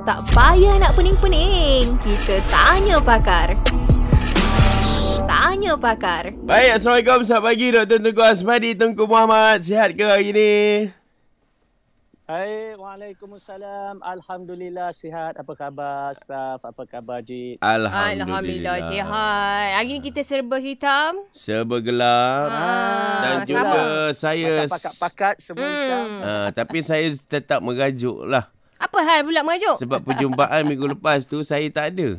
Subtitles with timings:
[0.00, 1.86] Tak payah nak pening-pening.
[2.00, 3.54] Kita tanya pakar.
[5.22, 6.34] Tanya pakar.
[6.40, 7.20] Baik, Assalamualaikum.
[7.22, 7.98] Selamat pagi Dr.
[8.00, 9.60] Tengku Asmadi, Tengku Muhammad.
[9.60, 10.54] Sihat ke hari ni?
[12.24, 13.98] Hai, Waalaikumsalam.
[14.00, 15.34] Alhamdulillah sihat.
[15.34, 16.62] Apa khabar Saf?
[16.62, 17.58] Apa khabar Jid?
[17.58, 18.22] Alhamdulillah.
[18.22, 19.68] Alhamdulillah sihat.
[19.74, 21.26] Hari ni kita serba hitam.
[21.30, 22.48] Serba gelap.
[22.48, 23.44] Ah, Dan sama.
[23.44, 23.82] juga
[24.14, 24.46] saya...
[24.62, 25.74] Macam pakat-pakat semua Hmm.
[25.74, 26.06] hitam.
[26.22, 28.46] Uh, tapi saya tetap merajuk lah.
[28.80, 29.76] Apa hal pula mengajuk?
[29.78, 32.16] Sebab perjumpaan minggu lepas tu saya tak ada.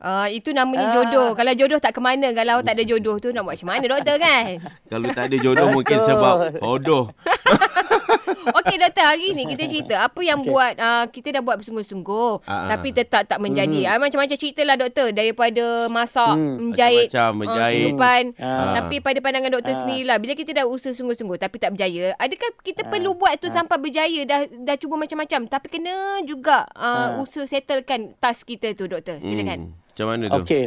[0.00, 0.92] Uh, itu namanya Ah.
[0.96, 1.36] jodoh.
[1.36, 2.32] Kalau jodoh tak ke mana.
[2.32, 4.44] Kalau tak ada jodoh tu nak buat macam mana doktor kan?
[4.92, 7.04] Kalau tak ada jodoh mungkin sebab hodoh.
[8.30, 10.48] Okey doktor, hari ni kita cerita apa yang Okey.
[10.48, 12.68] buat uh, kita dah buat bersungguh-sungguh ah.
[12.68, 13.86] tapi tetap tak menjadi.
[13.86, 16.56] Ah macam-macam ceritalah doktor daripada masak, Hmm.
[16.62, 17.74] menjahit, Macam-macam, ah, menjahit.
[17.76, 18.22] kehidupan.
[18.36, 18.74] Ah.
[18.76, 19.78] Tapi pada pandangan doktor Ah.
[19.78, 22.88] sendirilah bila kita dah usaha sungguh-sungguh tapi tak berjaya, adakah kita Ah.
[22.88, 27.18] perlu buat tu sampai berjaya dah dah cuba macam-macam tapi kena juga uh, Ah.
[27.18, 29.18] usaha settlekan task kita tu doktor.
[29.18, 29.60] Silakan.
[29.66, 29.78] Hmm.
[29.90, 30.36] Macam mana tu?
[30.40, 30.64] Okey.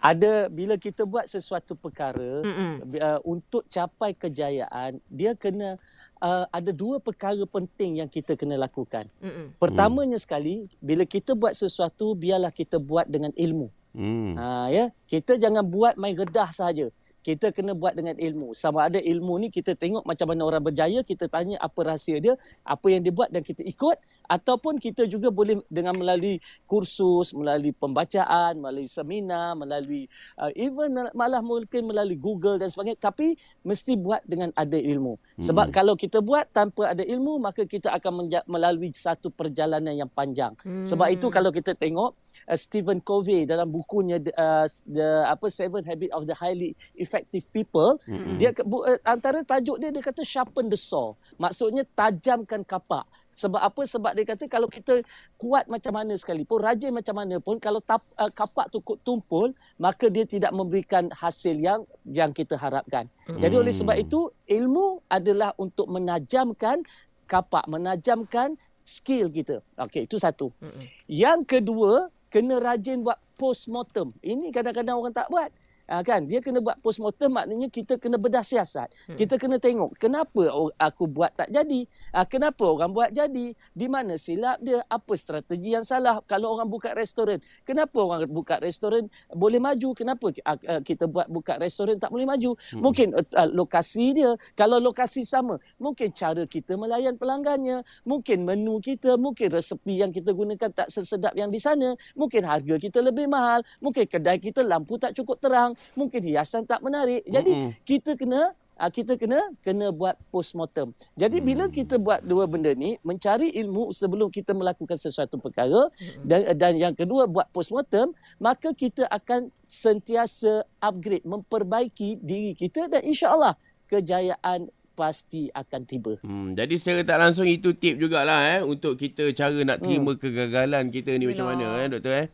[0.00, 2.88] Ada bila kita buat sesuatu perkara Mm-mm.
[2.94, 5.76] uh, untuk capai kejayaan, dia kena
[6.20, 9.08] uh, ada dua perkara penting yang kita kena lakukan.
[9.18, 9.56] Mm-mm.
[9.56, 13.72] Pertamanya sekali, bila kita buat sesuatu, biarlah kita buat dengan ilmu.
[13.90, 14.38] Hmm.
[14.38, 16.86] Ha ya, kita jangan buat main redah saja.
[17.20, 18.56] Kita kena buat dengan ilmu.
[18.56, 22.34] Sama ada ilmu ni kita tengok macam mana orang berjaya, kita tanya apa rahsia dia,
[22.64, 27.74] apa yang dia buat dan kita ikut ataupun kita juga boleh dengan melalui kursus, melalui
[27.74, 30.06] pembacaan, melalui seminar, melalui
[30.38, 33.34] uh, even mal- malah mungkin melalui Google dan sebagainya tapi
[33.66, 35.18] mesti buat dengan ada ilmu.
[35.42, 35.76] Sebab Mm-mm.
[35.76, 40.54] kalau kita buat tanpa ada ilmu maka kita akan menja- melalui satu perjalanan yang panjang.
[40.86, 42.14] Sebab itu kalau kita tengok
[42.46, 47.09] uh, Stephen Covey dalam bukunya uh, the apa Seven Habits of the Highly Effective
[47.50, 48.38] People, Mm-mm.
[48.38, 51.18] dia bu, uh, antara tajuk dia dia kata sharpen the saw.
[51.34, 53.02] Maksudnya tajamkan kapak.
[53.30, 53.82] Sebab apa?
[53.86, 55.02] Sebab dia kata kalau kita
[55.38, 60.10] kuat macam mana sekalipun, rajin macam mana pun, kalau tap, uh, kapak tu tumpul, maka
[60.10, 63.06] dia tidak memberikan hasil yang yang kita harapkan.
[63.38, 66.82] Jadi oleh sebab itu, ilmu adalah untuk menajamkan
[67.30, 69.62] kapak, menajamkan skill kita.
[69.78, 70.50] Okey, itu satu.
[70.58, 70.86] Mm-mm.
[71.06, 74.10] Yang kedua, kena rajin buat postmortem.
[74.26, 75.54] Ini kadang-kadang orang tak buat.
[75.90, 78.94] Ha, kan dia kena buat postmortem maknanya kita kena bedah siasat.
[79.10, 79.18] Hmm.
[79.18, 81.82] Kita kena tengok kenapa aku buat tak jadi?
[82.14, 83.50] Ha, kenapa orang buat jadi?
[83.74, 84.86] Di mana silap dia?
[84.86, 86.22] Apa strategi yang salah?
[86.30, 89.90] Kalau orang buka restoran, kenapa orang buka restoran boleh maju?
[89.98, 92.54] Kenapa uh, uh, kita buat buka restoran tak boleh maju?
[92.70, 92.86] Hmm.
[92.86, 94.30] Mungkin uh, uh, lokasi dia.
[94.54, 100.30] Kalau lokasi sama, mungkin cara kita melayan pelanggannya, mungkin menu kita, mungkin resepi yang kita
[100.30, 105.00] gunakan tak sesedap yang di sana, mungkin harga kita lebih mahal, mungkin kedai kita lampu
[105.00, 107.24] tak cukup terang, mungkin hiasan tak menarik.
[107.26, 107.70] Jadi Mm-mm.
[107.84, 110.96] kita kena ah, kita kena kena buat postmortem.
[111.12, 111.74] Jadi bila Hmm.
[111.74, 115.92] kita buat dua benda ni, mencari ilmu sebelum kita melakukan sesuatu perkara
[116.24, 123.04] dan dan yang kedua buat postmortem, maka kita akan sentiasa upgrade, memperbaiki diri kita dan
[123.04, 123.52] insya-Allah
[123.86, 126.12] kejayaan pasti akan tiba.
[126.20, 130.88] Hmm, jadi secara tak langsung itu tip jugalah eh untuk kita cara nak terima kegagalan
[130.88, 132.28] kita ni macam mana eh doktor eh?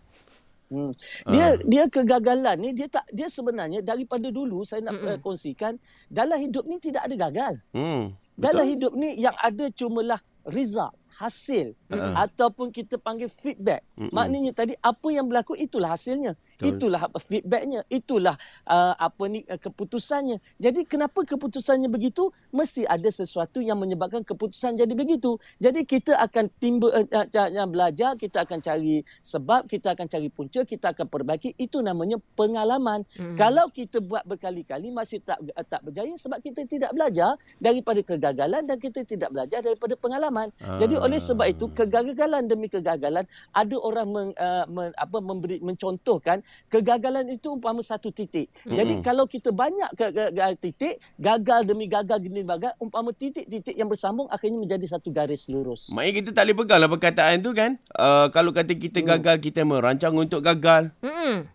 [0.66, 0.91] Hmm.
[1.31, 5.15] Dia dia kegagalan ni dia tak dia sebenarnya daripada dulu saya nak Mm-mm.
[5.15, 5.78] uh, kongsikan
[6.10, 7.54] dalam hidup ni tidak ada gagal.
[7.71, 8.15] Hmm.
[8.37, 12.12] Dalam hidup ni yang ada cumalah result, hasil Uh-uh.
[12.28, 13.81] ataupun kita panggil feedback.
[13.97, 14.12] Mm-mm.
[14.12, 16.37] Maknanya tadi apa yang berlaku itulah hasilnya.
[16.60, 16.77] Betul.
[16.77, 18.37] Itulah apa feedbacknya, itulah
[18.69, 20.37] uh, apa ni uh, keputusannya.
[20.60, 22.28] Jadi kenapa keputusannya begitu?
[22.53, 25.41] Mesti ada sesuatu yang menyebabkan keputusan jadi begitu.
[25.56, 30.28] Jadi kita akan timba uh, uh, uh, belajar, kita akan cari sebab, kita akan cari
[30.28, 31.56] punca, kita akan perbaiki.
[31.56, 33.09] Itu namanya pengalaman.
[33.16, 33.41] Mm.
[33.41, 38.69] Kalau kita buat berkali-kali masih tak uh, tak berjaya sebab kita tidak belajar daripada kegagalan
[38.69, 40.53] dan kita tidak belajar daripada pengalaman.
[40.76, 43.25] Jadi oleh sebab itu kegagalan demi kegagalan
[43.55, 48.50] ada orang meng, uh, men, apa memberi mencontohkan kegagalan itu umpama satu titik.
[48.67, 49.06] Jadi Mm-mm.
[49.06, 53.87] kalau kita banyak ke, ke, ke, titik gagal demi gagal demi gagal umpama titik-titik yang
[53.87, 55.94] bersambung akhirnya menjadi satu garis lurus.
[55.94, 57.71] Maknanya kita tak boleh pegang lah perkataan tu kan.
[57.94, 59.23] Uh, kalau kata kita Hmm.
[59.23, 60.91] gagal, kita merancang untuk gagal.
[61.05, 61.47] Mm-mm.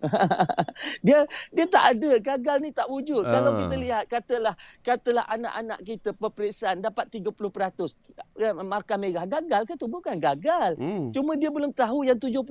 [1.06, 3.24] dia dia tak ada gagal ni tak wujud.
[3.24, 3.32] Ah.
[3.38, 7.30] Kalau kita lihat katalah katalah anak-anak kita peperiksaan dapat 30%
[8.40, 10.76] eh, markah merah gagal ke tu bukan gagal.
[10.80, 11.12] Hmm.
[11.12, 12.48] Cuma dia belum tahu yang 70%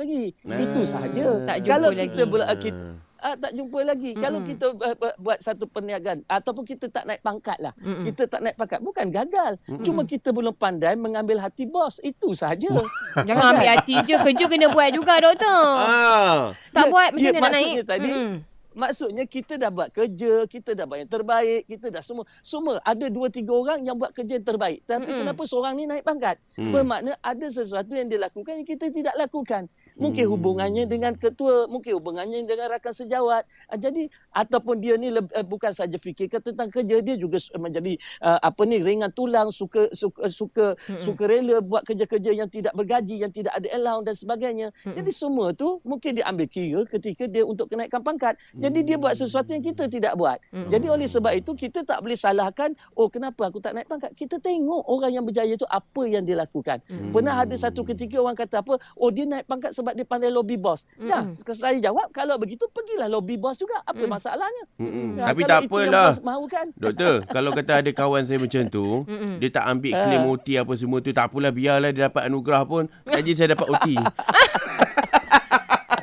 [0.00, 0.24] lagi.
[0.46, 0.58] Ah.
[0.60, 1.42] Itu sahaja.
[1.44, 2.00] Tak jumpa Kalau lagi.
[2.10, 2.82] kita bela, kita
[3.24, 4.12] ah, tak jumpa lagi.
[4.12, 4.20] Mm-mm.
[4.20, 7.72] Kalau kita uh, bu- buat satu perniagaan ataupun kita tak naik pangkat lah.
[7.76, 8.04] Mm-mm.
[8.04, 9.56] Kita tak naik pangkat bukan gagal.
[9.80, 11.98] Cuma kita belum pandai mengambil hati bos.
[11.98, 12.68] Itu sahaja.
[13.28, 14.14] Jangan ambil hati je.
[14.14, 15.64] Kerja kena buat juga doktor.
[15.80, 16.52] Ah.
[16.70, 17.64] Tak Ya, buat macam ya, mana nak naik?
[17.64, 18.34] maksudnya tadi, Mm-mm.
[18.74, 22.26] Maksudnya kita dah buat kerja, kita dah buat yang terbaik, kita dah semua.
[22.42, 24.82] Semua ada dua tiga orang yang buat kerja yang terbaik.
[24.84, 25.18] Tapi Mm-mm.
[25.24, 26.36] kenapa seorang ni naik pangkat?
[26.58, 26.74] Hmm.
[26.74, 29.70] Bermakna ada sesuatu yang dia lakukan yang kita tidak lakukan.
[29.94, 30.32] Mungkin Hmm.
[30.34, 33.46] hubungannya dengan ketua, mungkin hubungannya dengan rakan sejawat.
[33.70, 38.42] Ah, Jadi ataupun dia ni eh, bukan saja fikirkan tentang kerja, dia juga menjadi uh,
[38.42, 40.98] apa ni ringan tulang, suka suka suka, Mm-mm.
[40.98, 44.68] suka rela buat kerja-kerja yang tidak bergaji, yang tidak ada allowance dan sebagainya.
[44.82, 48.34] Jadi semua tu mungkin dia ambil kira ketika dia untuk kenaikan pangkat.
[48.64, 50.40] Jadi dia buat sesuatu yang kita tidak buat.
[50.48, 50.70] Mm-mm.
[50.70, 54.10] Jadi oleh sebab itu kita tak boleh salahkan, oh kenapa aku tak naik pangkat?
[54.12, 56.80] Kita tengok orang yang berjaya tu apa yang dia lakukan.
[56.86, 57.12] Mm.
[57.12, 60.56] Pernah ada satu ketika orang kata apa, oh dia naik pangkat sebab dia pandai lobby
[60.56, 60.88] bos.
[60.96, 61.36] Dah, Mm-mm.
[61.52, 63.76] saya jawab kalau begitu pergilah lobby bos juga.
[63.82, 64.10] Apa Mm.
[64.10, 64.64] masalahnya?
[64.76, 65.08] Mm-mm.
[65.14, 66.12] Ya, Tapi kalau tak itu apalah.
[66.22, 66.66] mahu kan.
[66.74, 69.36] Doktor, kalau kata ada kawan saya macam tu, Mm-mm.
[69.38, 70.02] dia tak ambil Ah.
[70.02, 72.88] claim OT apa semua tu, tak apalah biarlah dia dapat anugerah pun.
[73.04, 73.88] Gaji saya dapat OT.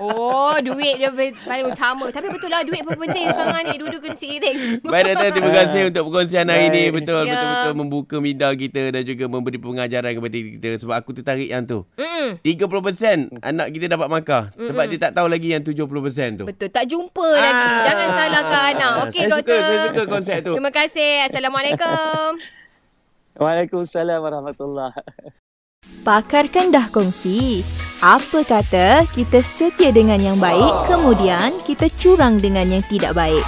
[0.01, 2.09] Oh, duit dia paling utama.
[2.09, 3.77] Tapi betul lah, duit pun penting sekarang ni.
[3.77, 4.57] Dua-dua kena seiring.
[4.81, 6.83] Baik doktor, terima kasih untuk perkongsian hari ini.
[6.89, 7.06] Baik.
[7.06, 7.33] Betul, Ya.
[7.38, 10.69] betul-betul membuka minda kita dan juga memberi pengajaran kepada kita.
[10.81, 11.86] Sebab aku tertarik yang tu.
[12.01, 12.42] Mm.
[12.42, 14.44] 30% anak kita dapat markah.
[14.57, 16.45] Sebab dia tak tahu lagi yang 70% tu.
[16.50, 17.54] Betul, tak jumpa lagi.
[17.54, 17.83] Ah.
[17.86, 18.92] Jangan salahkan anak.
[19.06, 19.54] Okey, saya doktor.
[19.54, 20.54] Suka, saya suka konsep tu.
[20.57, 21.12] Terima kasih.
[21.30, 22.25] Assalamualaikum.
[23.38, 24.97] Waalaikumsalam warahmatullahi
[26.01, 27.62] Pakar kan dah kongsi.
[28.01, 33.45] Apa kata kita setia dengan yang baik, kemudian kita curang dengan yang tidak baik.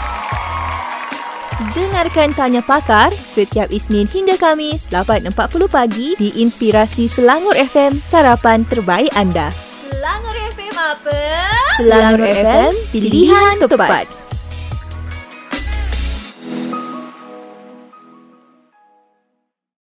[1.74, 5.34] Dengarkan Tanya Pakar setiap Isnin hingga Kamis 8.40
[5.66, 9.50] pagi di Inspirasi Selangor FM, sarapan terbaik anda.
[9.90, 11.18] Selangor FM apa?
[11.82, 14.23] Selangor FM, pilihan tepat.